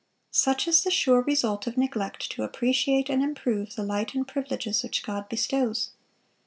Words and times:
Such 0.31 0.67
is 0.67 0.81
the 0.81 0.89
sure 0.89 1.21
result 1.21 1.67
of 1.67 1.77
neglect 1.77 2.31
to 2.31 2.41
appreciate 2.41 3.07
and 3.07 3.21
improve 3.21 3.75
the 3.75 3.83
light 3.83 4.15
and 4.15 4.27
privileges 4.27 4.81
which 4.81 5.03
God 5.03 5.29
bestows. 5.29 5.91